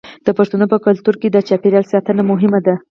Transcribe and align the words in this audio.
د 0.25 0.27
پښتنو 0.37 0.65
په 0.73 0.77
کلتور 0.85 1.15
کې 1.21 1.27
د 1.31 1.37
چاپیریال 1.47 1.85
ساتنه 1.93 2.21
مهمه 2.31 2.59
ده. 2.65 2.75